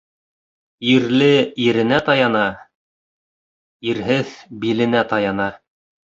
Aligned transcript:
Ирле 0.91 1.33
иренә 1.65 1.99
таяна, 2.07 2.41
ирһеҙ 3.91 4.31
биленә 4.65 5.03
таяна. 5.13 5.47